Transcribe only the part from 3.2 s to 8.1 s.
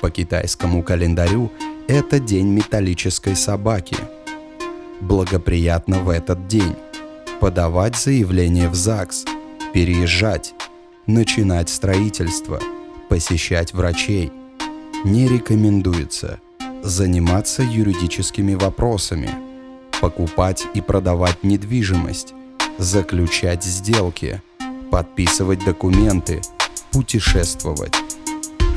собаки. Благоприятно в этот день подавать